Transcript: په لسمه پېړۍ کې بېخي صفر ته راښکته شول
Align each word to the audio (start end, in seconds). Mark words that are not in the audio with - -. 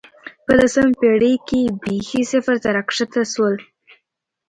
په 0.45 0.51
لسمه 0.59 0.91
پېړۍ 0.99 1.33
کې 1.47 1.61
بېخي 1.81 2.21
صفر 2.31 2.55
ته 2.63 2.69
راښکته 2.75 3.21
شول 3.33 3.55